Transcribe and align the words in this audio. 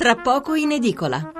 tra 0.00 0.16
poco 0.16 0.54
in 0.54 0.72
edicola. 0.72 1.30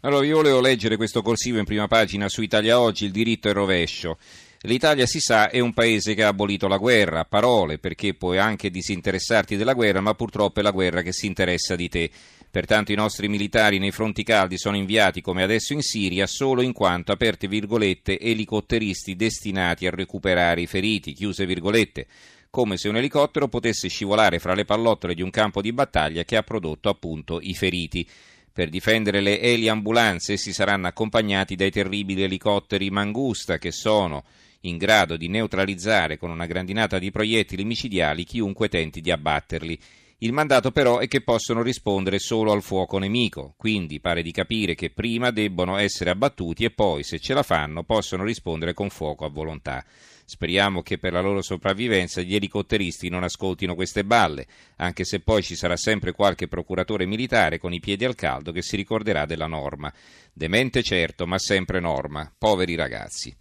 Allora, 0.00 0.26
io 0.26 0.36
volevo 0.36 0.60
leggere 0.60 0.98
questo 0.98 1.22
corsivo 1.22 1.56
in 1.56 1.64
prima 1.64 1.88
pagina 1.88 2.28
su 2.28 2.42
Italia 2.42 2.78
Oggi, 2.78 3.06
il 3.06 3.10
diritto 3.10 3.48
e 3.48 3.54
rovescio. 3.54 4.18
L'Italia, 4.60 5.06
si 5.06 5.18
sa, 5.18 5.48
è 5.48 5.60
un 5.60 5.72
paese 5.72 6.12
che 6.12 6.24
ha 6.24 6.28
abolito 6.28 6.68
la 6.68 6.76
guerra, 6.76 7.24
parole, 7.24 7.78
perché 7.78 8.12
puoi 8.12 8.36
anche 8.36 8.68
disinteressarti 8.68 9.56
della 9.56 9.72
guerra, 9.72 10.02
ma 10.02 10.12
purtroppo 10.12 10.60
è 10.60 10.62
la 10.62 10.70
guerra 10.70 11.00
che 11.00 11.14
si 11.14 11.24
interessa 11.24 11.74
di 11.74 11.88
te. 11.88 12.10
Pertanto 12.50 12.92
i 12.92 12.96
nostri 12.96 13.28
militari 13.28 13.78
nei 13.78 13.90
fronti 13.90 14.22
caldi 14.22 14.58
sono 14.58 14.76
inviati, 14.76 15.22
come 15.22 15.42
adesso 15.42 15.72
in 15.72 15.80
Siria, 15.80 16.26
solo 16.26 16.60
in 16.60 16.74
quanto, 16.74 17.12
aperte 17.12 17.48
virgolette, 17.48 18.18
elicotteristi 18.18 19.16
destinati 19.16 19.86
a 19.86 19.90
recuperare 19.90 20.60
i 20.60 20.66
feriti, 20.66 21.14
chiuse 21.14 21.46
virgolette 21.46 22.06
come 22.50 22.76
se 22.76 22.88
un 22.88 22.96
elicottero 22.96 23.48
potesse 23.48 23.88
scivolare 23.88 24.38
fra 24.38 24.54
le 24.54 24.64
pallottole 24.64 25.14
di 25.14 25.22
un 25.22 25.30
campo 25.30 25.60
di 25.60 25.72
battaglia 25.72 26.24
che 26.24 26.36
ha 26.36 26.42
prodotto 26.42 26.88
appunto 26.88 27.40
i 27.40 27.54
feriti. 27.54 28.08
Per 28.52 28.70
difendere 28.70 29.20
le 29.20 29.40
eliambulanze 29.40 30.36
si 30.36 30.52
saranno 30.52 30.88
accompagnati 30.88 31.54
dai 31.54 31.70
terribili 31.70 32.22
elicotteri 32.22 32.90
Mangusta 32.90 33.58
che 33.58 33.70
sono 33.70 34.24
in 34.62 34.76
grado 34.76 35.16
di 35.16 35.28
neutralizzare 35.28 36.16
con 36.16 36.30
una 36.30 36.46
grandinata 36.46 36.98
di 36.98 37.10
proiettili 37.10 37.64
micidiali 37.64 38.24
chiunque 38.24 38.68
tenti 38.68 39.00
di 39.00 39.12
abbatterli. 39.12 39.78
Il 40.20 40.32
mandato 40.32 40.72
però 40.72 40.98
è 40.98 41.06
che 41.06 41.20
possono 41.20 41.62
rispondere 41.62 42.18
solo 42.18 42.50
al 42.50 42.60
fuoco 42.60 42.98
nemico, 42.98 43.54
quindi 43.56 44.00
pare 44.00 44.20
di 44.20 44.32
capire 44.32 44.74
che 44.74 44.90
prima 44.90 45.30
debbono 45.30 45.76
essere 45.76 46.10
abbattuti 46.10 46.64
e 46.64 46.72
poi, 46.72 47.04
se 47.04 47.20
ce 47.20 47.34
la 47.34 47.44
fanno, 47.44 47.84
possono 47.84 48.24
rispondere 48.24 48.74
con 48.74 48.90
fuoco 48.90 49.24
a 49.24 49.28
volontà. 49.28 49.84
Speriamo 50.24 50.82
che 50.82 50.98
per 50.98 51.12
la 51.12 51.20
loro 51.20 51.40
sopravvivenza 51.40 52.20
gli 52.20 52.34
elicotteristi 52.34 53.08
non 53.08 53.22
ascoltino 53.22 53.76
queste 53.76 54.04
balle, 54.04 54.48
anche 54.78 55.04
se 55.04 55.20
poi 55.20 55.44
ci 55.44 55.54
sarà 55.54 55.76
sempre 55.76 56.10
qualche 56.10 56.48
procuratore 56.48 57.06
militare 57.06 57.58
con 57.58 57.72
i 57.72 57.78
piedi 57.78 58.04
al 58.04 58.16
caldo 58.16 58.50
che 58.50 58.60
si 58.60 58.74
ricorderà 58.74 59.24
della 59.24 59.46
norma. 59.46 59.92
Demente 60.32 60.82
certo, 60.82 61.28
ma 61.28 61.38
sempre 61.38 61.78
norma. 61.78 62.28
Poveri 62.36 62.74
ragazzi. 62.74 63.32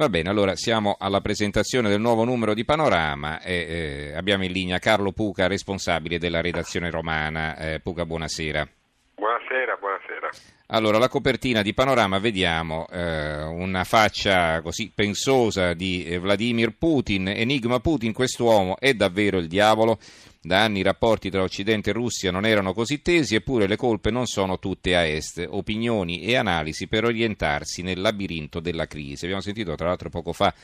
Va 0.00 0.08
bene, 0.08 0.30
allora 0.30 0.56
siamo 0.56 0.96
alla 0.98 1.20
presentazione 1.20 1.90
del 1.90 2.00
nuovo 2.00 2.24
numero 2.24 2.54
di 2.54 2.64
Panorama 2.64 3.38
e 3.42 3.52
eh, 3.52 4.16
abbiamo 4.16 4.44
in 4.44 4.50
linea 4.50 4.78
Carlo 4.78 5.12
Puca, 5.12 5.46
responsabile 5.46 6.18
della 6.18 6.40
redazione 6.40 6.90
romana. 6.90 7.54
Eh, 7.58 7.80
Puca, 7.80 8.06
buonasera. 8.06 8.66
Buonasera, 9.14 9.76
buonasera. 9.78 10.30
Allora, 10.68 10.96
la 10.96 11.10
copertina 11.10 11.60
di 11.60 11.74
Panorama 11.74 12.18
vediamo 12.18 12.86
eh, 12.90 13.42
una 13.42 13.84
faccia 13.84 14.62
così 14.62 14.90
pensosa 14.94 15.74
di 15.74 16.06
eh, 16.06 16.18
Vladimir 16.18 16.74
Putin, 16.78 17.28
enigma 17.28 17.78
Putin, 17.80 18.14
quest'uomo 18.14 18.78
è 18.78 18.94
davvero 18.94 19.36
il 19.36 19.48
diavolo. 19.48 19.98
Da 20.42 20.62
anni 20.62 20.78
i 20.78 20.82
rapporti 20.82 21.28
tra 21.28 21.42
Occidente 21.42 21.90
e 21.90 21.92
Russia 21.92 22.30
non 22.30 22.46
erano 22.46 22.72
così 22.72 23.02
tesi, 23.02 23.34
eppure 23.34 23.66
le 23.66 23.76
colpe 23.76 24.10
non 24.10 24.26
sono 24.26 24.58
tutte 24.58 24.96
a 24.96 25.04
est. 25.04 25.46
Opinioni 25.46 26.22
e 26.22 26.36
analisi 26.36 26.86
per 26.86 27.04
orientarsi 27.04 27.82
nel 27.82 28.00
labirinto 28.00 28.58
della 28.58 28.86
crisi. 28.86 29.24
Abbiamo 29.24 29.42
sentito 29.42 29.74
tra 29.74 29.88
l'altro 29.88 30.08
poco 30.08 30.32
fa 30.32 30.54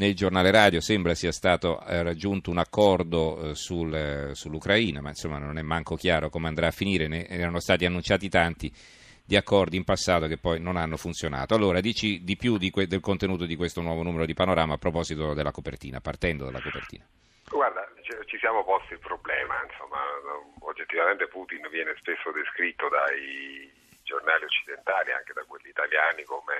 nel 0.00 0.14
giornale 0.14 0.50
radio 0.50 0.80
sembra 0.80 1.14
sia 1.14 1.30
stato 1.30 1.84
eh, 1.84 2.02
raggiunto 2.02 2.50
un 2.50 2.58
accordo 2.58 3.50
eh, 3.50 3.54
sul, 3.54 3.94
eh, 3.94 4.34
sull'Ucraina, 4.34 5.00
ma 5.00 5.10
insomma 5.10 5.38
non 5.38 5.58
è 5.58 5.62
manco 5.62 5.94
chiaro 5.94 6.28
come 6.28 6.48
andrà 6.48 6.68
a 6.68 6.72
finire, 6.72 7.06
ne 7.06 7.28
erano 7.28 7.60
stati 7.60 7.84
annunciati 7.84 8.28
tanti 8.28 8.72
di 9.24 9.36
accordi 9.36 9.76
in 9.76 9.84
passato 9.84 10.26
che 10.26 10.38
poi 10.38 10.58
non 10.58 10.76
hanno 10.76 10.96
funzionato. 10.96 11.54
Allora, 11.54 11.80
dici 11.80 12.24
di 12.24 12.36
più 12.36 12.56
di 12.56 12.70
que- 12.70 12.88
del 12.88 12.98
contenuto 12.98 13.46
di 13.46 13.54
questo 13.54 13.80
nuovo 13.80 14.02
numero 14.02 14.26
di 14.26 14.34
Panorama 14.34 14.74
a 14.74 14.78
proposito 14.78 15.34
della 15.34 15.52
copertina, 15.52 16.00
partendo 16.00 16.46
dalla 16.46 16.60
copertina. 16.60 17.06
Guarda, 17.48 17.79
ci 18.26 18.38
siamo 18.38 18.64
posti 18.64 18.94
il 18.94 18.98
problema, 18.98 19.62
insomma, 19.62 20.02
oggettivamente 20.60 21.26
Putin 21.28 21.66
viene 21.70 21.94
spesso 21.98 22.30
descritto 22.30 22.88
dai 22.88 23.70
giornali 24.02 24.44
occidentali, 24.44 25.12
anche 25.12 25.32
da 25.32 25.44
quelli 25.44 25.68
italiani, 25.68 26.24
come, 26.24 26.54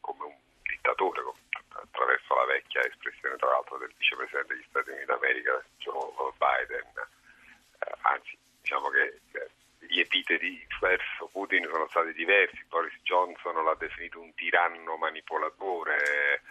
come 0.00 0.24
un 0.24 0.34
dittatore, 0.62 1.22
attraverso 1.68 2.34
la 2.34 2.44
vecchia 2.44 2.84
espressione 2.84 3.36
tra 3.36 3.50
l'altro 3.50 3.78
del 3.78 3.92
vicepresidente 3.96 4.54
degli 4.54 4.66
Stati 4.68 4.90
Uniti 4.90 5.04
d'America, 5.06 5.64
Joe 5.78 6.32
Biden, 6.36 6.92
eh, 7.78 7.94
anzi 8.02 8.36
diciamo 8.60 8.88
che 8.88 9.20
eh, 9.32 9.50
gli 9.86 10.00
epiteti 10.00 10.66
verso 10.80 11.28
Putin 11.32 11.68
sono 11.70 11.86
stati 11.88 12.12
diversi, 12.12 12.64
Boris 12.68 12.94
Johnson 13.02 13.64
l'ha 13.64 13.76
definito 13.78 14.20
un 14.20 14.34
tiranno 14.34 14.96
manipolatore, 14.96 16.42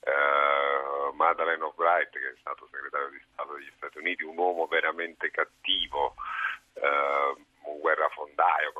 eh, 0.00 0.89
Madeleine 1.12 1.62
Albright 1.64 2.10
che 2.10 2.30
è 2.30 2.34
stato 2.40 2.68
segretario 2.70 3.08
di 3.10 3.20
Stato 3.32 3.54
degli 3.54 3.72
Stati 3.76 3.98
Uniti, 3.98 4.24
un 4.24 4.36
uomo 4.36 4.66
veramente 4.66 5.30
cattivo, 5.30 6.14
eh, 6.74 7.34
un 7.64 7.78
guerrafondaio, 7.80 8.72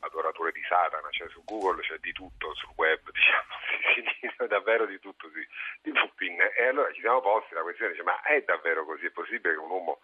adoratore 0.00 0.52
di 0.52 0.62
Satana, 0.68 1.08
cioè 1.10 1.28
su 1.28 1.42
Google 1.44 1.82
c'è 1.82 1.98
di 1.98 2.12
tutto, 2.12 2.54
sul 2.54 2.72
web 2.76 3.00
diciamo, 3.10 3.54
si, 3.94 4.04
dice 4.20 4.46
davvero 4.46 4.86
di 4.86 4.98
tutto 4.98 5.28
di, 5.28 5.46
di, 5.82 5.92
Putin. 5.92 6.38
E 6.56 6.66
allora 6.66 6.92
ci 6.92 7.00
siamo 7.00 7.20
posti 7.20 7.54
la 7.54 7.62
questione, 7.62 7.92
dice, 7.92 8.04
ma 8.04 8.20
è 8.22 8.42
davvero 8.42 8.84
così? 8.84 9.06
È 9.06 9.10
possibile 9.10 9.54
che 9.54 9.60
un 9.60 9.70
uomo 9.70 10.00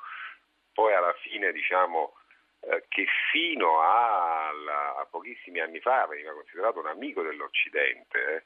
poi 0.72 0.94
alla 0.94 1.12
fine 1.20 1.52
diciamo 1.52 2.14
eh, 2.60 2.84
che 2.88 3.06
fino 3.30 3.80
a, 3.80 4.48
a, 4.48 5.06
pochissimi 5.10 5.60
anni 5.60 5.80
fa 5.80 6.06
veniva 6.06 6.32
considerato 6.32 6.78
un 6.78 6.86
amico 6.86 7.22
dell'Occidente, 7.22 8.18
eh, 8.18 8.42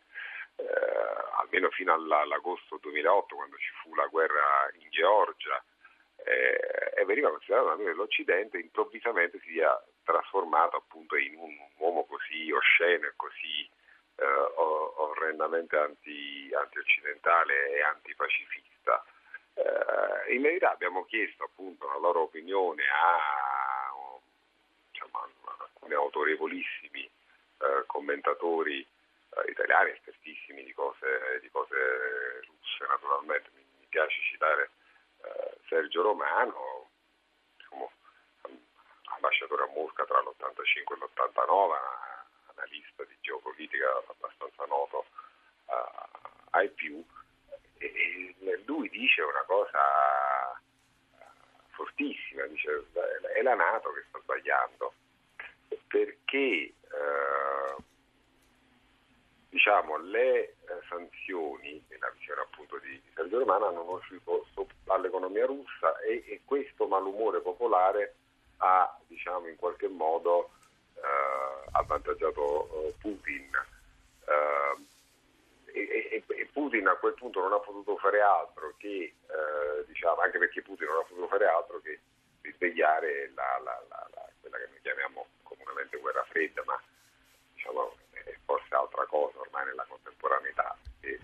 almeno 1.38 1.70
fino 1.70 1.92
all'agosto 1.92 2.78
2008 2.80 3.34
quando 3.34 3.56
ci 3.56 3.70
fu 3.82 3.94
la 3.94 4.06
guerra 4.06 4.70
in 4.80 4.88
Georgia, 4.90 5.62
eh, 6.24 6.92
e 7.00 7.04
veniva 7.04 7.30
considerato 7.30 7.66
un 7.66 7.72
amico 7.72 7.90
dell'Occidente, 7.90 8.58
improvvisamente 8.58 9.40
si 9.40 9.58
è 9.58 9.66
trasformato 10.02 10.76
appunto 10.76 11.16
in 11.16 11.36
un 11.36 11.54
uomo 11.78 12.04
così 12.04 12.50
osceno 12.50 13.06
e 13.06 13.12
così 13.16 13.68
eh, 14.16 14.24
orrendamente 14.24 15.76
anti, 15.76 16.50
anti-occidentale 16.52 17.70
e 17.70 17.82
antipacifista. 17.82 19.04
Eh, 19.54 20.34
in 20.34 20.42
verità 20.42 20.72
abbiamo 20.72 21.04
chiesto 21.04 21.44
appunto 21.44 21.86
la 21.86 21.98
loro 21.98 22.22
opinione 22.22 22.82
a, 22.84 24.18
diciamo, 24.90 25.18
a 25.18 25.56
alcuni 25.60 25.94
autorevolissimi 25.94 27.04
eh, 27.04 27.84
commentatori 27.86 28.80
eh, 28.80 28.95
italiani, 29.46 29.90
espertissimi 29.90 30.64
di 30.64 30.72
cose, 30.72 31.38
di 31.40 31.50
cose 31.50 32.40
russe 32.46 32.86
naturalmente. 32.88 33.50
Mi, 33.54 33.64
mi 33.78 33.86
piace 33.88 34.20
citare 34.30 34.70
eh, 35.22 35.58
Sergio 35.68 36.02
Romano, 36.02 36.90
diciamo, 37.56 37.92
ambasciatore 39.16 39.64
a 39.64 39.72
Mosca 39.74 40.04
tra 40.04 40.20
l'85 40.20 40.92
e 40.92 40.96
l'89, 40.96 41.72
analista 42.54 43.04
di 43.04 43.16
geopolitica 43.20 44.02
abbastanza 44.08 44.64
noto 44.66 45.06
uh, 45.66 46.48
ai 46.50 46.70
più, 46.70 47.04
e, 47.78 48.34
e 48.38 48.62
lui 48.64 48.88
dice 48.88 49.22
una 49.22 49.42
cosa 49.42 49.80
fortissima, 51.76 52.46
dice 52.46 52.86
è 53.34 53.42
la 53.42 53.54
Nato 53.54 53.92
che 53.92 54.04
sta 54.08 54.18
sbagliando, 54.20 54.94
perché 55.86 56.72
eh, 56.72 57.76
diciamo, 59.48 59.96
le 59.98 60.38
eh, 60.38 60.54
sanzioni, 60.88 61.84
nella 61.88 62.10
visione 62.10 62.42
appunto 62.42 62.78
di 62.78 63.00
Sergio 63.14 63.38
Romano, 63.38 63.66
hanno 63.66 63.84
conosciuto 63.84 64.46
all'economia 64.86 65.46
russa 65.46 65.98
e, 66.00 66.24
e 66.26 66.40
questo 66.44 66.86
malumore 66.86 67.40
popolare 67.40 68.14
ha 68.58 68.98
diciamo, 69.06 69.48
in 69.48 69.56
qualche 69.56 69.88
modo 69.88 70.50
eh, 70.94 71.68
avvantaggiato 71.72 72.68
eh, 72.88 72.94
Putin. 73.00 73.50
Eh, 74.26 74.84
e, 75.72 76.24
e, 76.26 76.46
Putin 76.52 76.86
a 76.88 76.96
quel 76.96 77.12
punto 77.14 77.40
non 77.40 77.52
ha 77.52 77.58
potuto 77.58 77.96
fare 77.98 78.20
altro 78.20 78.72
che, 78.78 79.12
eh, 79.26 79.84
diciamo, 79.86 80.20
anche 80.20 80.38
perché 80.38 80.62
Putin 80.62 80.86
non 80.86 81.00
ha 81.00 81.04
potuto 81.04 81.28
fare 81.28 81.46
altro 81.46 81.80
che 81.80 82.00
risvegliare 82.40 83.30
la, 83.34 83.60
la, 83.62 83.82
la, 83.88 84.28
quella 84.40 84.56
che 84.58 84.66
noi 84.70 84.80
chiamiamo 84.80 85.26
comunemente 85.42 85.98
guerra 85.98 86.24
fredda, 86.30 86.62
ma 86.64 86.80
diciamo, 87.52 87.96
è 88.10 88.34
forse 88.44 88.74
altra 88.74 89.04
cosa 89.16 89.40
ormai 89.40 89.64
nella 89.66 89.86
contemporaneità. 89.88 90.76
E, 91.00 91.18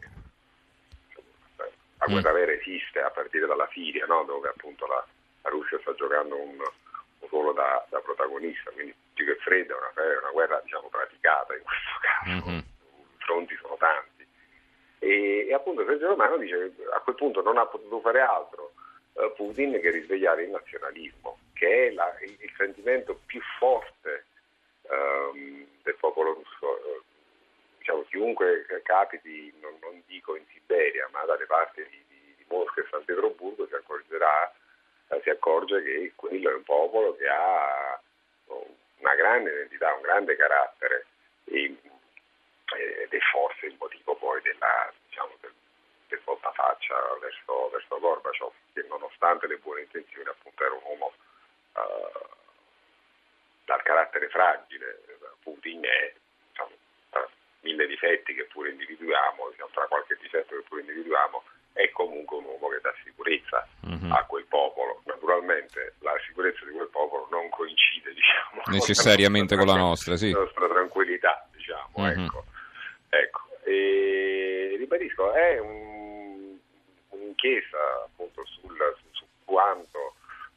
la 2.02 2.06
guerra 2.06 2.32
mm. 2.32 2.34
vera 2.34 2.52
esiste 2.52 3.00
a 3.00 3.10
partire 3.10 3.46
dalla 3.46 3.68
Siria, 3.72 4.06
no? 4.06 4.24
dove 4.24 4.48
appunto 4.48 4.86
la, 4.86 5.04
Russia 5.42 5.78
sta 5.80 5.94
giocando 5.94 6.36
un, 6.36 6.58
un 6.58 7.28
ruolo 7.28 7.52
da, 7.52 7.84
da, 7.90 8.00
protagonista, 8.00 8.70
quindi 8.70 8.94
più 9.14 9.24
che 9.24 9.36
fredda 9.36 9.74
è 9.74 9.76
una, 9.76 10.18
una 10.20 10.30
guerra 10.32 10.60
diciamo, 10.64 10.88
praticata 10.88 11.54
in 11.54 11.62
questo 11.62 11.90
caso, 12.00 12.48
mm-hmm. 12.48 12.58
i 12.58 13.16
fronti 13.18 13.56
sono 13.60 13.76
tanti. 13.76 14.26
E, 14.98 15.46
e 15.48 15.54
appunto 15.54 15.84
Sergio 15.84 16.08
Romano 16.08 16.36
dice 16.38 16.74
che 16.74 16.84
a 16.92 17.00
quel 17.00 17.16
punto 17.16 17.42
non 17.42 17.58
ha 17.58 17.66
potuto 17.66 18.00
fare 18.00 18.20
altro 18.20 18.72
eh, 19.14 19.32
Putin 19.36 19.78
che 19.80 19.90
risvegliare 19.90 20.44
il 20.44 20.50
nazionalismo, 20.50 21.38
che 21.52 21.88
è 21.88 21.90
la, 21.92 22.16
il, 22.22 22.36
il, 22.40 22.52
sentimento 22.56 23.20
più 23.26 23.40
forte 23.58 24.26
ehm, 24.88 25.66
del 25.82 25.96
popolo 25.96 26.34
russo. 26.34 26.78
Eh, 27.82 27.84
diciamo, 27.84 28.04
chiunque 28.04 28.64
capiti, 28.84 29.52
non, 29.60 29.76
non, 29.80 30.02
dico 30.06 30.36
in 30.36 30.44
Siberia, 30.52 31.08
ma 31.10 31.24
dalle 31.24 31.46
parti 31.46 31.82
di, 31.90 32.04
di, 32.08 32.34
di 32.36 32.44
Mosca 32.48 32.80
e 32.80 32.86
San 32.90 33.04
Pietroburgo 33.04 33.66
si 33.66 33.74
accorgerà 33.74 34.52
eh, 35.08 35.20
si 35.22 35.30
accorge 35.30 35.82
che 35.82 36.12
quello 36.14 36.50
è 36.50 36.54
un 36.54 36.62
popolo 36.62 37.16
che 37.16 37.26
ha 37.28 38.00
una 38.98 39.14
grande 39.16 39.50
identità, 39.50 39.92
un 39.94 40.02
grande 40.02 40.36
carattere. 40.36 41.06
Ed 41.44 41.76
è 43.10 43.18
forse 43.32 43.66
il 43.66 43.76
motivo 43.78 44.14
poi 44.14 44.40
della, 44.42 44.92
diciamo, 45.08 45.36
del, 45.40 45.52
del 46.06 46.20
voltafaccia 46.24 46.94
verso, 47.20 47.68
verso 47.70 47.98
Gorbaciov, 47.98 48.52
che 48.72 48.82
nonostante 48.88 49.48
le 49.48 49.58
buone 49.58 49.82
intenzioni 49.82 50.28
appunto 50.28 50.64
era 50.64 50.74
un 50.74 50.82
uomo 50.84 51.12
uh, 51.74 52.28
dal 53.64 53.82
carattere 53.82 54.28
fragile, 54.28 55.00
Putin 55.42 55.84
è 55.84 56.14
diciamo, 56.48 56.70
mille 57.62 57.86
difetti 57.86 58.34
che 58.34 58.44
pure 58.44 58.70
individuiamo, 58.70 59.48
diciamo, 59.50 59.70
tra 59.72 59.86
qualche 59.86 60.16
difetto 60.20 60.54
che 60.54 60.62
pure 60.68 60.80
individuiamo, 60.82 61.42
è 61.72 61.90
comunque 61.90 62.36
un 62.36 62.44
uomo 62.44 62.68
che 62.68 62.80
dà 62.82 62.92
sicurezza 63.02 63.66
mm-hmm. 63.86 64.12
a 64.12 64.24
quel 64.24 64.44
popolo. 64.44 65.00
Naturalmente 65.04 65.94
la 66.00 66.14
sicurezza 66.26 66.64
di 66.66 66.72
quel 66.72 66.88
popolo 66.88 67.28
non 67.30 67.48
coincide 67.48 68.12
diciamo, 68.12 68.62
necessariamente 68.66 69.56
con 69.56 69.66
la 69.66 69.76
nostra, 69.76 70.16
sì. 70.16 70.30
la 70.30 70.40
nostra 70.40 70.68
tranquillità, 70.68 71.48
diciamo, 71.52 72.08
ecco. 72.08 72.44
ecco. 73.08 73.40
E 73.64 74.74
ribadisco, 74.76 75.32
è 75.32 75.58
un, 75.58 76.58
un'inchiesta 77.10 77.78
appunto 78.04 78.44
sul, 78.44 78.76
su, 78.98 79.06
su 79.12 79.24
quanto 79.44 80.14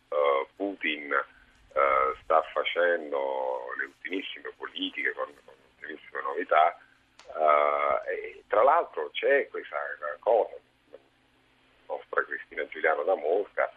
uh, 0.09 0.47
Putin 0.55 1.11
uh, 1.11 2.17
sta 2.23 2.41
facendo 2.51 3.71
le 3.77 3.85
ultimissime 3.85 4.51
politiche 4.57 5.13
con, 5.13 5.31
con 5.45 5.53
ultimissime 5.77 6.21
novità. 6.21 6.77
Uh, 7.27 8.07
e 8.07 8.43
tra 8.47 8.63
l'altro 8.63 9.11
c'è 9.25 9.47
questa 9.47 9.77
cosa, 10.19 10.53
nostra 11.87 12.23
Cristina 12.25 12.67
Giuliano 12.67 13.01
da 13.01 13.15
Mosca 13.15 13.71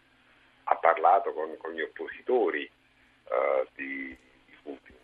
ha 0.65 0.77
parlato 0.77 1.33
con, 1.33 1.57
con 1.57 1.73
gli 1.73 1.81
oppositori 1.81 2.71
uh, 3.25 3.67
di, 3.75 4.15
di, 4.45 4.57
Putin 4.63 4.95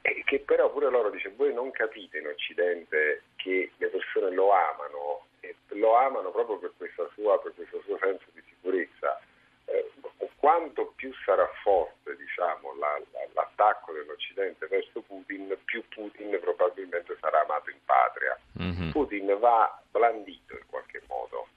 e 0.00 0.22
che 0.24 0.40
però 0.40 0.70
pure 0.72 0.88
loro 0.88 1.10
dice 1.10 1.28
voi 1.36 1.52
non 1.52 1.70
capite 1.70 2.16
in 2.16 2.28
Occidente 2.28 3.24
che 3.36 3.70
le 3.76 3.88
persone 3.88 4.30
lo 4.30 4.50
amano 4.52 5.26
e 5.40 5.54
lo 5.74 5.94
amano 5.96 6.30
proprio 6.30 6.58
per, 6.58 6.90
sua, 7.12 7.38
per 7.38 7.52
questo 7.54 7.82
suo 7.82 7.98
senso 7.98 8.24
di 8.32 8.42
sicurezza. 8.48 9.20
Eh, 9.66 9.90
quanto 10.36 10.92
più 10.96 11.12
sarà 11.26 11.46
forte 11.62 12.16
diciamo, 12.16 12.74
la, 12.78 12.98
la, 13.12 13.17
l'attacco 13.58 13.92
dell'Occidente 13.92 14.66
verso 14.68 15.00
Putin, 15.00 15.56
più 15.64 15.82
Putin 15.88 16.38
probabilmente 16.40 17.16
sarà 17.20 17.42
amato 17.42 17.70
in 17.70 17.78
patria. 17.84 18.38
Mm-hmm. 18.62 18.90
Putin 18.90 19.36
va 19.38 19.82
blandito 19.90 20.54
in 20.54 20.66
qualche 20.66 21.02
modo 21.08 21.48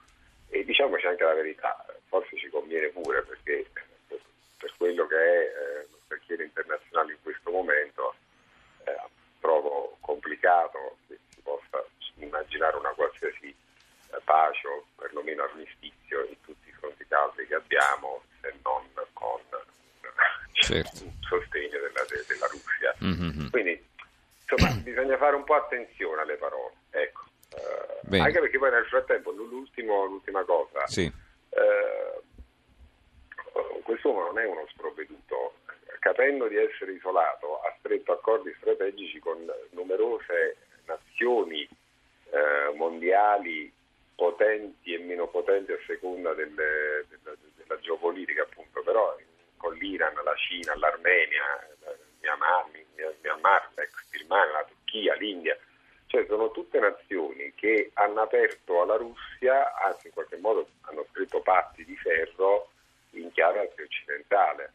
e 0.48 0.64
diciamoci 0.64 1.06
anche 1.06 1.22
la 1.22 1.34
verità, 1.34 1.84
forse 2.08 2.36
ci 2.36 2.48
conviene 2.48 2.88
pure 2.88 3.22
perché 3.22 3.66
per 4.58 4.72
quello 4.76 5.06
che 5.06 5.16
è 5.16 5.38
eh, 5.46 5.86
lo 5.90 5.98
scacchiere 6.06 6.44
internazionale 6.44 7.12
in 7.12 7.18
questo 7.22 7.50
momento 7.50 8.14
eh, 8.84 8.96
trovo 9.40 9.96
complicato 10.00 10.96
che 11.06 11.18
si 11.30 11.40
possa 11.40 11.84
immaginare 12.16 12.76
una 12.76 12.90
qualsiasi 12.90 13.48
eh, 13.48 14.18
pace 14.24 14.66
o 14.66 14.84
perlomeno 14.96 15.44
armistizio 15.44 16.24
in 16.24 16.40
tutti 16.42 16.68
i 16.68 16.72
fronti 16.72 17.06
caldi 17.08 17.46
che 17.46 17.54
abbiamo 17.54 18.22
se 18.40 18.54
non 18.62 18.82
con 19.14 19.40
certo. 20.62 21.04
un 21.04 21.12
sostegno 21.20 21.78
della, 21.78 22.04
de, 22.08 22.24
della 22.26 22.46
Russia. 22.46 22.91
Mm-hmm. 23.02 23.48
Quindi 23.50 23.84
insomma 24.42 24.72
bisogna 24.82 25.16
fare 25.16 25.36
un 25.36 25.44
po' 25.44 25.54
attenzione 25.54 26.22
alle 26.22 26.36
parole. 26.36 26.74
Ecco. 26.90 27.20
Uh, 27.52 28.14
anche 28.16 28.40
perché 28.40 28.58
poi 28.58 28.70
nel 28.70 28.86
frattempo 28.86 29.30
l'ultima 29.30 30.42
cosa, 30.44 30.86
sì. 30.86 31.04
uh, 31.50 32.22
quest'uomo 33.82 34.22
non 34.24 34.38
è 34.38 34.46
uno 34.46 34.64
sprovveduto, 34.68 35.56
capendo 35.98 36.48
di 36.48 36.56
essere 36.56 36.92
isolato 36.92 37.60
ha 37.60 37.74
stretto 37.78 38.12
accordi 38.12 38.54
strategici 38.58 39.18
con 39.18 39.38
numerose 39.70 40.56
nazioni 40.86 41.68
uh, 42.30 42.74
mondiali 42.74 43.70
potenti 44.14 44.94
e 44.94 44.98
meno 44.98 45.26
potenti 45.28 45.72
a 45.72 45.78
seconda 45.86 46.32
delle, 46.32 47.04
della, 47.08 47.36
della, 47.56 47.78
geopolitica 47.80 48.42
appunto, 48.42 48.82
però 48.82 49.16
con 49.56 49.74
l'Iran, 49.74 50.14
la 50.14 50.34
Cina, 50.36 50.76
l'Armenia, 50.76 51.68
il 51.80 51.98
Myanmar, 52.20 52.66
Myanmar 52.96 53.70
l'ex 53.74 53.90
Birmania, 54.10 54.52
la 54.52 54.64
Turchia, 54.64 55.14
l'India, 55.14 55.56
cioè 56.06 56.26
sono 56.26 56.50
tutte 56.50 56.78
nazioni 56.78 57.52
che 57.54 57.90
hanno 57.94 58.20
aperto 58.20 58.82
alla 58.82 58.96
Russia, 58.96 59.74
anzi 59.82 60.08
in 60.08 60.12
qualche 60.12 60.36
modo 60.36 60.68
hanno 60.82 61.06
scritto 61.10 61.40
patti 61.40 61.84
di 61.84 61.96
ferro 61.96 62.70
in 63.12 63.30
chiave 63.32 63.60
anti-occidentale. 63.60 64.72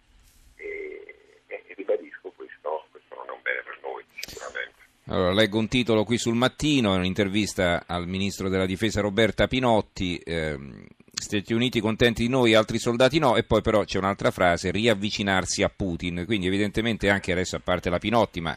E, 0.55 1.41
e, 1.45 1.63
e 1.67 1.73
ribadisco, 1.75 2.31
questo, 2.35 2.87
questo 2.89 3.15
non 3.15 3.27
è 3.27 3.31
un 3.31 3.41
bene 3.41 3.61
per 3.61 3.79
noi 3.81 4.03
sicuramente. 4.15 4.75
Allora, 5.05 5.31
leggo 5.31 5.59
un 5.59 5.67
titolo 5.67 6.03
qui 6.03 6.17
sul 6.17 6.35
mattino, 6.35 6.95
un'intervista 6.95 7.83
al 7.85 8.07
ministro 8.07 8.49
della 8.49 8.65
difesa 8.65 9.01
Roberta 9.01 9.47
Pinotti. 9.47 10.19
Ehm, 10.25 10.87
Stati 11.19 11.53
Uniti 11.53 11.81
contenti 11.81 12.23
di 12.23 12.29
noi, 12.29 12.53
altri 12.53 12.77
soldati 12.77 13.17
no, 13.19 13.35
e 13.35 13.43
poi 13.43 13.61
però 13.61 13.83
c'è 13.83 13.97
un'altra 13.97 14.31
frase, 14.31 14.71
riavvicinarsi 14.71 15.63
a 15.63 15.71
Putin. 15.75 16.23
Quindi 16.25 16.47
evidentemente 16.47 17.09
anche 17.09 17.31
adesso, 17.31 17.55
a 17.55 17.61
parte 17.61 17.89
la 17.89 17.97
Pinotti, 17.97 18.39
ma 18.39 18.55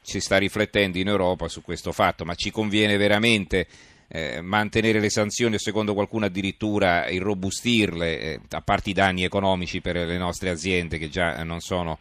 si 0.00 0.20
sta 0.20 0.38
riflettendo 0.38 0.98
in 0.98 1.08
Europa 1.08 1.48
su 1.48 1.62
questo 1.62 1.92
fatto, 1.92 2.24
ma 2.24 2.34
ci 2.34 2.50
conviene 2.50 2.96
veramente 2.96 3.66
eh, 4.08 4.40
mantenere 4.40 5.00
le 5.00 5.10
sanzioni 5.10 5.56
o 5.56 5.58
secondo 5.58 5.92
qualcuno 5.92 6.24
addirittura 6.24 7.08
irrobustirle, 7.08 8.18
eh, 8.18 8.40
a 8.50 8.62
parte 8.62 8.90
i 8.90 8.94
danni 8.94 9.24
economici 9.24 9.80
per 9.82 9.96
le 9.96 10.16
nostre 10.16 10.48
aziende 10.48 10.96
che 10.96 11.10
già 11.10 11.42
non, 11.44 11.60
sono, 11.60 11.98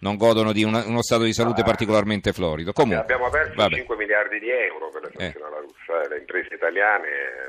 non 0.00 0.16
godono 0.16 0.52
di 0.52 0.62
una, 0.62 0.84
uno 0.84 1.02
stato 1.02 1.24
di 1.24 1.32
salute 1.32 1.62
ah, 1.62 1.64
particolarmente 1.64 2.34
florido. 2.34 2.72
Comunque, 2.72 3.00
abbiamo 3.02 3.30
perso 3.30 3.54
vabbè. 3.54 3.76
5 3.76 3.96
miliardi 3.96 4.38
di 4.38 4.50
euro 4.50 4.90
per 4.90 5.02
le 5.02 5.10
sanzioni 5.16 5.44
eh. 5.44 5.48
alla 5.48 5.60
Russia, 5.60 6.02
eh, 6.02 6.08
le 6.08 6.18
imprese 6.18 6.54
italiane 6.54 7.08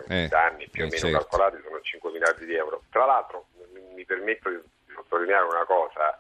eh, 0.10 0.24
i 0.24 0.28
danni 0.28 0.68
più 0.70 0.84
o 0.84 0.88
meno 0.88 0.98
certo. 0.98 1.18
calcolati 1.18 1.62
sono 1.64 1.80
5 1.80 2.12
miliardi 2.12 2.46
di 2.46 2.56
euro. 2.56 2.84
Tra 2.90 3.06
l'altro 3.06 3.48
mi 3.94 4.04
permetto 4.06 4.50
di 4.50 4.60
sottolineare 4.94 5.46
una 5.46 5.66
cosa, 5.66 6.20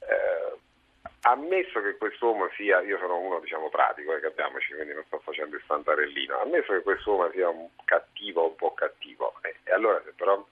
eh, 0.00 0.58
ammesso 1.22 1.80
che 1.82 1.96
quest'uomo 1.96 2.48
sia, 2.56 2.80
io 2.80 2.98
sono 2.98 3.18
uno 3.18 3.40
diciamo 3.40 3.68
pratico, 3.68 4.14
eh, 4.14 4.20
capiamoci, 4.20 4.74
quindi 4.74 4.94
non 4.94 5.04
sto 5.06 5.18
facendo 5.18 5.56
il 5.56 5.62
fantarellino, 5.62 6.40
ammesso 6.40 6.72
che 6.72 6.82
quest'uomo 6.82 7.30
sia 7.32 7.48
un 7.48 7.68
cattivo, 7.84 8.48
un 8.48 8.56
po' 8.56 8.74
cattivo, 8.74 9.34
eh, 9.42 9.56
e 9.64 9.72
allora 9.72 10.00
se 10.04 10.12
però 10.16 10.44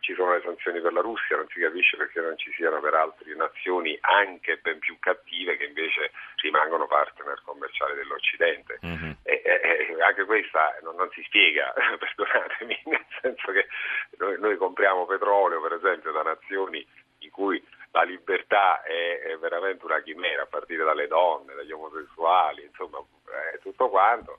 ci 0.00 0.14
sono 0.14 0.32
le 0.32 0.40
sanzioni 0.42 0.80
per 0.80 0.92
la 0.92 1.00
Russia 1.00 1.36
non 1.36 1.46
si 1.48 1.60
capisce 1.60 1.96
perché 1.96 2.20
non 2.20 2.38
ci 2.38 2.50
siano 2.56 2.80
per 2.80 2.94
altre 2.94 3.34
nazioni 3.34 3.98
anche 4.00 4.56
ben 4.62 4.78
più 4.78 4.96
cattive 5.00 5.56
che 5.56 5.64
invece 5.64 6.12
rimangono 6.36 6.86
partner 6.86 7.42
commerciali 7.44 7.94
dell'Occidente. 7.96 8.78
Mm-hmm. 8.84 9.10
E, 9.48 9.60
e, 9.64 9.96
e 9.96 10.02
anche 10.02 10.26
questa 10.26 10.76
non, 10.82 10.94
non 10.96 11.08
si 11.12 11.22
spiega, 11.22 11.72
perdonatemi, 11.98 12.82
nel 12.84 13.06
senso 13.22 13.50
che 13.50 13.66
noi, 14.18 14.38
noi 14.38 14.56
compriamo 14.58 15.06
petrolio 15.06 15.62
per 15.62 15.72
esempio 15.72 16.12
da 16.12 16.20
nazioni 16.20 16.86
in 17.20 17.30
cui 17.30 17.64
la 17.92 18.02
libertà 18.02 18.82
è, 18.82 19.20
è, 19.20 19.38
veramente 19.38 19.86
una 19.86 20.02
chimera, 20.02 20.42
a 20.42 20.46
partire 20.46 20.84
dalle 20.84 21.06
donne, 21.06 21.54
dagli 21.54 21.72
omosessuali, 21.72 22.62
insomma, 22.62 22.98
è 23.54 23.58
tutto 23.60 23.88
quanto, 23.88 24.38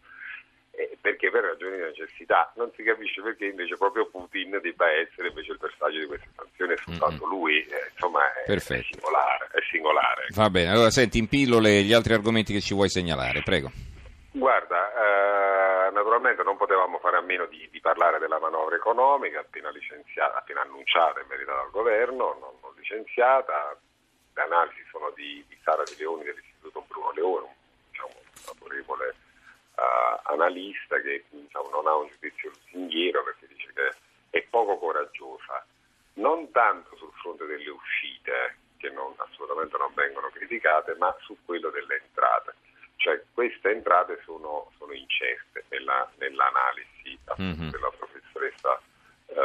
eh, 0.72 0.96
perché 1.02 1.32
per 1.32 1.44
ragioni 1.44 1.78
di 1.78 1.82
necessità 1.82 2.54
non 2.56 2.72
si 2.76 2.84
capisce 2.84 3.24
perché 3.24 3.48
invece 3.48 3.76
proprio 3.78 4.06
Putin 4.06 4.60
debba 4.62 4.92
essere 4.92 5.30
invece 5.30 5.54
il 5.54 5.58
bersaglio 5.58 6.00
di 6.02 6.06
queste 6.06 6.30
sanzioni 6.36 6.74
e 6.74 6.78
soltanto 6.78 7.26
mm-hmm. 7.26 7.36
lui, 7.36 7.66
eh, 7.66 7.90
insomma, 7.92 8.32
è, 8.34 8.44
è, 8.46 8.60
singolare, 8.60 9.48
è 9.54 9.60
singolare. 9.72 10.28
Va 10.36 10.50
bene, 10.52 10.70
allora 10.70 10.92
senti 10.92 11.18
in 11.18 11.28
pillole 11.28 11.82
gli 11.82 11.94
altri 11.94 12.14
argomenti 12.14 12.54
che 12.54 12.62
ci 12.62 12.76
vuoi 12.76 12.90
segnalare, 12.90 13.42
prego. 13.42 13.72
Guarda, 14.32 14.94
eh, 14.94 15.92
naturalmente 15.92 16.44
non 16.44 16.56
potevamo 16.56 17.00
fare 17.00 17.18
a 17.18 17.22
meno 17.22 17.46
di, 17.48 17.68
di, 17.72 17.80
parlare 18.00 18.20
della 18.20 18.40
manovra 18.40 18.78
economica 18.78 19.42
appena 19.42 19.70
appena 20.34 20.62
annunciata 20.62 21.20
in 21.20 21.28
verità 21.28 21.54
dal 21.54 21.70
governo, 21.70 22.38
non, 22.40 22.54
non 22.62 22.72
licenziata. 22.78 23.78
Le 24.34 24.42
analisi 24.42 24.82
sono 24.90 25.12
di, 25.18 25.44
di, 25.50 25.58
Sara 25.62 25.84
Di 25.84 25.96
Leoni 25.98 26.24
dell'Istituto 26.24 26.86
Bruno 26.88 27.12
Leone, 27.12 27.46
un, 27.48 27.54
diciamo, 27.92 28.14
autorevole 28.48 29.16
uh, 29.76 30.32
analista 30.32 31.02
che 31.02 31.26
diciamo, 31.30 31.68
non 31.72 31.88
ha 31.88 31.96
un 31.96 32.08
giudizio 32.08 32.52
lusinghiero 32.52 33.22
perché 33.22 33.48
dice 33.48 33.74
che 33.74 33.92
è 34.30 34.42
poco 34.44 34.78
coraggiosa, 34.78 35.66
non 36.14 36.50
tanto 36.52 36.96
sul 36.96 37.12
fronte 37.20 37.46
delle 37.48 37.70
uscite, 37.70 38.60
che 38.78 38.90
non, 38.92 39.14
assolutamente 39.18 39.76
non 39.76 39.92
vengono 39.94 40.30
criticate, 40.30 40.96
ma 40.96 41.14
su 41.20 41.36
quello 41.44 41.70
delle 41.70 42.00
entrate. 42.00 42.56
Cioè 42.96 43.22
queste 43.34 43.72
entrate 43.72 44.22
sono, 44.24 44.72
sono 44.78 44.94
incerte 44.94 45.66
nella, 45.68 46.10
nell'analisi 46.18 46.99
mm-hmm. 47.40 47.70
della 47.70 47.92
professoressa 47.98 48.82
uh, 49.28 49.40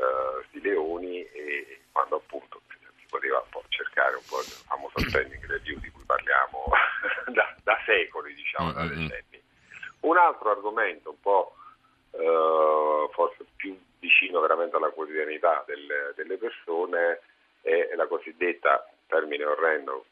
uh, 0.00 0.44
Di 0.50 0.60
Leoni 0.60 1.22
e 1.24 1.80
quando 1.92 2.16
appunto 2.16 2.60
si 2.68 3.06
poteva 3.08 3.44
un 3.52 3.62
cercare 3.68 4.14
un 4.16 4.22
po' 4.28 4.38
il 4.38 4.46
famoso 4.46 4.98
spending 5.00 5.44
review 5.46 5.78
di 5.80 5.90
cui 5.90 6.04
parliamo 6.04 6.70
da, 7.32 7.54
da, 7.62 7.78
secoli, 7.84 8.34
diciamo, 8.34 8.72
mm-hmm. 8.72 8.76
da 8.76 8.94
decenni. 8.94 9.42
Un 10.00 10.16
altro 10.16 10.50
argomento 10.50 11.10
un 11.10 11.20
po' 11.20 11.54
uh, 12.12 13.10
forse 13.12 13.44
più 13.56 13.78
vicino 13.98 14.40
veramente 14.40 14.76
alla 14.76 14.90
quotidianità 14.90 15.62
del 15.66 16.14
delle 16.16 16.36
persone 16.36 17.20
è 17.62 17.94
la 17.94 18.06
cosiddetta, 18.06 18.88
termine 19.06 19.44
orrendo, 19.44 20.04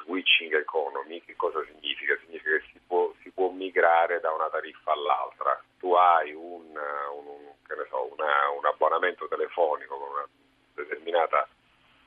switching 0.00 0.54
economy. 0.54 1.22
Che 1.24 1.36
cosa 1.36 1.64
significa? 1.64 2.16
Significa 2.24 2.56
che 2.56 2.64
si 2.72 2.80
può, 2.86 3.12
si 3.22 3.30
può 3.30 3.50
migrare 3.50 4.20
da 4.20 4.32
una 4.32 4.48
tariffa 4.48 4.92
all'altra. 4.92 5.62
Tu 5.78 5.92
hai 5.92 6.32
un, 6.32 6.64
un, 6.66 7.86
so, 7.88 8.12
una, 8.12 8.50
un 8.56 8.66
abbonamento 8.66 9.28
telefonico 9.28 9.96
con 9.96 10.08
una 10.10 10.28
determinata 10.74 11.48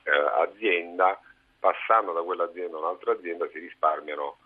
eh, 0.02 0.10
azienda, 0.10 1.20
passando 1.58 2.12
da 2.12 2.22
quell'azienda 2.22 2.76
a 2.76 2.80
un'altra 2.80 3.12
azienda 3.12 3.48
si 3.50 3.58
risparmiano 3.58 4.36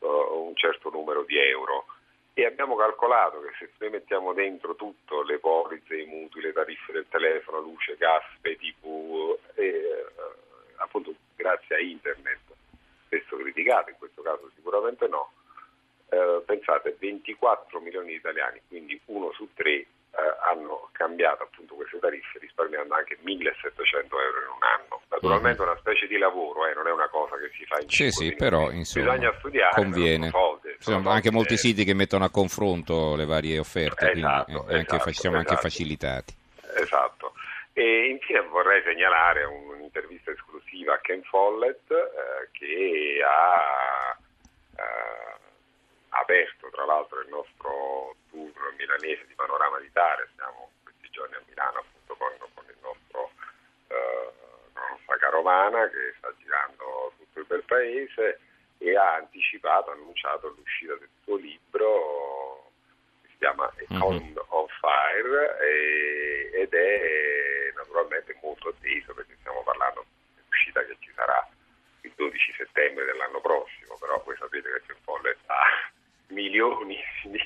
uh, 0.00 0.06
un 0.06 0.54
certo 0.56 0.90
numero 0.90 1.22
di 1.22 1.38
euro. 1.38 1.86
E 2.34 2.44
abbiamo 2.44 2.76
calcolato 2.76 3.40
che 3.40 3.52
se 3.58 3.70
noi 3.78 3.90
mettiamo 3.90 4.34
dentro 4.34 4.74
tutto, 4.74 5.22
le 5.22 5.38
polizze, 5.38 5.96
i 5.96 6.04
mutui, 6.04 6.42
le 6.42 6.52
tariffe 6.52 6.92
del 6.92 7.06
telefono, 7.08 7.60
luce, 7.60 7.96
gas, 7.96 8.24
TV, 8.42 9.38
eh, 9.54 10.04
appunto 10.76 11.14
grazie 11.34 11.76
a 11.76 11.80
internet, 11.80 12.40
spesso 13.06 13.36
criticato, 13.36 13.88
in 13.88 13.96
questo 13.96 14.20
caso 14.20 14.50
sicuramente 14.54 15.08
no, 15.08 15.30
eh, 15.30 15.35
pensate 16.66 16.96
24 16.98 17.80
milioni 17.80 18.08
di 18.08 18.14
italiani, 18.14 18.60
quindi 18.66 19.00
uno 19.06 19.30
su 19.32 19.48
tre 19.54 19.70
eh, 19.70 19.86
hanno 20.50 20.88
cambiato 20.92 21.44
appunto 21.44 21.74
queste 21.74 21.98
tariffe 22.00 22.38
risparmiando 22.40 22.94
anche 22.94 23.16
1700 23.20 24.20
euro 24.20 24.40
in 24.40 24.48
un 24.48 24.62
anno. 24.62 25.02
Naturalmente 25.08 25.62
è 25.62 25.66
una 25.66 25.76
specie 25.78 26.06
di 26.08 26.18
lavoro, 26.18 26.66
eh, 26.66 26.74
non 26.74 26.88
è 26.88 26.90
una 26.90 27.08
cosa 27.08 27.36
che 27.36 27.50
si 27.56 27.64
fa 27.64 27.78
in 27.80 27.88
Sì, 27.88 28.10
sì, 28.10 28.34
però 28.34 28.70
insomma, 28.70 29.12
bisogna 29.12 29.34
studiare, 29.38 29.74
conviene. 29.74 30.30
Soldi, 30.30 30.74
sono 30.78 31.08
anche 31.08 31.30
molti 31.30 31.56
siti 31.56 31.84
che 31.84 31.94
mettono 31.94 32.24
a 32.24 32.30
confronto 32.30 33.14
le 33.14 33.26
varie 33.26 33.58
offerte, 33.58 34.10
esatto, 34.10 34.44
quindi 34.52 34.72
eh, 34.72 34.78
anche, 34.78 34.96
esatto, 34.96 35.12
siamo 35.12 35.36
anche 35.36 35.52
esatto. 35.52 35.68
facilitati. 35.68 36.34
Esatto. 36.78 37.32
E 37.72 38.08
infine 38.08 38.40
vorrei 38.40 38.82
segnalare 38.82 39.44
un'intervista 39.44 40.30
esclusiva 40.30 40.94
a 40.94 40.98
Ken 40.98 41.22
Follett 41.22 41.90
eh, 41.90 42.48
che 42.52 43.20
ha 43.22 44.15
aperto 46.20 46.68
tra 46.70 46.84
l'altro 46.84 47.20
il 47.20 47.28
nostro 47.28 48.16
tour 48.30 48.74
milanese 48.76 49.26
di 49.26 49.34
Panorama 49.34 49.78
d'Italia, 49.78 50.26
siamo 50.34 50.70
questi 50.82 51.08
giorni 51.10 51.34
a 51.34 51.42
Milano 51.46 51.78
appunto 51.78 52.14
con, 52.16 52.32
con 52.54 52.64
il 52.68 52.76
nostro 52.80 53.30
eh, 53.88 54.26
carovana 55.18 55.88
che 55.88 56.14
sta 56.18 56.32
girando 56.38 57.12
tutto 57.16 57.40
il 57.40 57.46
bel 57.46 57.62
paese 57.64 58.40
e 58.78 58.96
ha 58.96 59.14
anticipato, 59.14 59.90
ha 59.90 59.94
annunciato 59.94 60.48
l'uscita 60.48 60.94
del 60.94 61.08
suo 61.24 61.36
libro 61.36 62.70
che 63.22 63.28
si 63.30 63.36
chiama 63.38 63.72
Economy 63.76 64.34
on 64.48 64.66
Fire 64.80 65.58
e- 65.60 66.50
ed 66.52 66.72
è 66.72 67.72
naturalmente 67.74 68.38
molto 68.42 68.68
atteso 68.68 69.14
perché 69.14 69.36
stiamo 69.40 69.62
parlando 69.62 70.04
di 70.34 70.40
un'uscita 70.40 70.84
che 70.84 70.96
ci 71.00 71.12
sarà 71.14 71.46
il 72.02 72.12
12 72.14 72.54
settembre 72.56 73.04
dell'anno 73.04 73.40
prossimo, 73.40 73.96
però 73.98 74.22
voi 74.24 74.36
sapete 74.38 74.70
che 74.70 74.82
Ken 74.86 74.96
Follett 75.02 75.38
ha 75.46 75.90
milioni 76.28 76.96
di, 77.24 77.38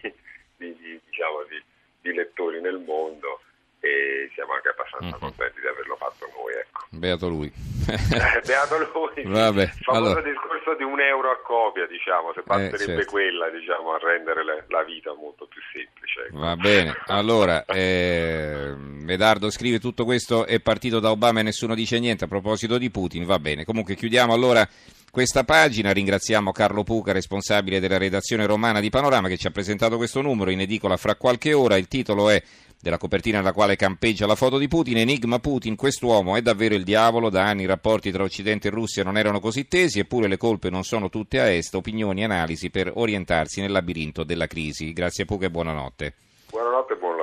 di- 0.57 0.77
di- 0.79 1.01
diciamo, 1.07 1.45
di- 1.49 2.13
lettori 2.15 2.61
nel 2.61 2.79
mondo 2.79 3.41
e 3.81 4.31
siamo 4.35 4.53
anche 4.55 4.69
abbastanza 4.69 5.17
contenti 5.19 5.61
di 5.61 5.67
averlo 5.67 5.97
fatto 5.97 6.27
noi. 6.37 6.53
Ecco. 6.55 6.87
Beato 6.91 7.29
lui. 7.29 7.51
Beato 8.45 8.77
lui, 8.93 9.23
Vabbè, 9.25 9.63
il 9.63 9.69
famoso 9.83 10.05
allora- 10.13 10.23
discorso 10.23 10.75
di 10.77 10.83
un 10.85 11.01
euro 11.01 11.31
a 11.31 11.39
copia, 11.43 11.87
diciamo, 11.87 12.33
se 12.35 12.43
basterebbe 12.45 12.77
certo. 13.03 13.11
quella 13.11 13.49
diciamo, 13.49 13.93
a 13.95 13.99
rendere 13.99 14.45
le- 14.45 14.65
la 14.69 14.83
vita 14.83 15.13
molto 15.15 15.47
più 15.47 15.61
semplice. 15.73 16.21
ecco. 16.29 16.39
Va 16.39 16.57
bene, 16.57 16.95
allora, 17.07 17.65
eh, 17.65 18.75
Medardo 18.77 19.51
scrive 19.51 19.79
tutto 19.81 20.05
questo 20.05 20.45
è 20.47 20.61
partito 20.61 21.01
da 21.01 21.11
Obama 21.11 21.41
e 21.41 21.45
nessuno 21.45 21.75
dice 21.75 21.99
niente 21.99 22.25
a 22.25 22.29
proposito 22.29 22.77
di 22.79 22.91
Putin, 22.91 23.25
va 23.25 23.39
bene. 23.39 23.65
Comunque 23.65 23.95
chiudiamo 23.95 24.33
allora 24.35 24.67
questa 25.11 25.43
pagina, 25.43 25.93
ringraziamo 25.93 26.53
Carlo 26.53 26.85
Puca, 26.85 27.11
responsabile 27.11 27.81
della 27.81 27.99
redazione 27.99 28.47
romana 28.47 28.79
di 28.79 28.91
Panorama 28.91 29.27
che 29.27 29.37
ci 29.37 29.49
ha 29.49 29.51
presentato 29.51 29.97
questo 29.97 30.21
numero 30.21 30.51
in 30.51 30.61
edicola 30.61 30.97
fra 30.97 31.17
qualche 31.17 31.53
ora, 31.53 31.77
il 31.77 31.89
titolo 31.89 32.31
è 32.31 32.41
della 32.81 32.97
copertina 32.97 33.39
nella 33.39 33.53
quale 33.53 33.75
campeggia 33.75 34.27
la 34.27 34.37
foto 34.37 34.57
di 34.57 34.69
Putin, 34.69 34.99
Enigma 34.99 35.41
Putin, 35.41 35.75
quest'uomo 35.75 36.37
è 36.37 36.43
davvero 36.43 36.77
il 36.77 36.85
diavolo, 36.85 37.29
da 37.29 37.45
anni 37.45 37.65
i 37.65 37.67
rapporti 37.67 38.13
tra 38.13 38.23
Occidente 38.23 38.69
e 38.69 38.71
Russia 38.71 39.03
non 39.03 39.19
erano 39.19 39.41
così 39.41 39.67
tesi, 39.67 39.99
eppure 39.99 40.29
le 40.29 40.37
colpe 40.37 40.71
non 40.71 40.85
sono 40.85 41.09
tutte 41.09 41.41
a 41.41 41.51
est, 41.51 41.75
opinioni 41.75 42.21
e 42.21 42.25
analisi 42.25 42.71
per 42.71 42.93
orientarsi 42.95 43.61
nel 43.61 43.73
labirinto 43.73 44.23
della 44.23 44.47
crisi. 44.47 44.93
Grazie 44.93 45.25
Puca 45.25 45.47
e 45.47 45.51
buonanotte. 45.51 46.15
Buonanotte 46.51 46.93
e 46.93 46.97
buon 46.97 47.11
lavoro. 47.17 47.20